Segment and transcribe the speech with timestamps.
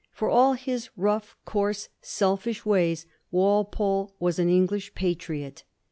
[0.11, 5.63] For all his rough, coarse, selfish ways, Walpole was an English patriot.